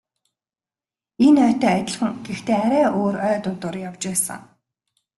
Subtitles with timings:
[1.25, 4.41] Энэ ойтой адилхан гэхдээ арай өөр ой дундуур явж байсан.